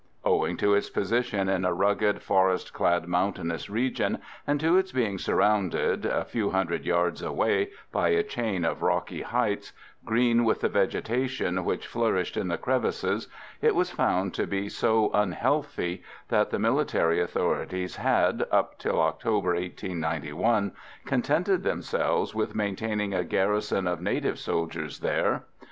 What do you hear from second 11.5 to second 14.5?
which flourished in the crevices, it was found to